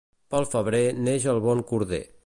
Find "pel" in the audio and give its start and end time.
0.35-0.47